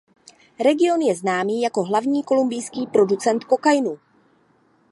Region 0.59 1.01
je 1.01 1.15
známý 1.15 1.61
jako 1.61 1.83
hlavní 1.83 2.23
kolumbijský 2.23 2.87
producent 2.87 3.43
kokainu. 3.43 3.99